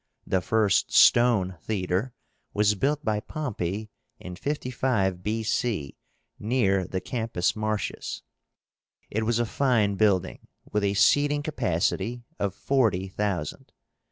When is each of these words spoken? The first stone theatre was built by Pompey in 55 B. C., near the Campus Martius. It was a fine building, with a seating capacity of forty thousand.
The 0.25 0.41
first 0.41 0.91
stone 0.91 1.57
theatre 1.61 2.15
was 2.55 2.73
built 2.73 3.05
by 3.05 3.19
Pompey 3.19 3.91
in 4.19 4.35
55 4.35 5.21
B. 5.21 5.43
C., 5.43 5.95
near 6.39 6.87
the 6.87 6.99
Campus 6.99 7.55
Martius. 7.55 8.23
It 9.11 9.27
was 9.27 9.37
a 9.37 9.45
fine 9.45 9.97
building, 9.97 10.47
with 10.71 10.83
a 10.83 10.95
seating 10.95 11.43
capacity 11.43 12.23
of 12.39 12.55
forty 12.55 13.09
thousand. 13.09 13.73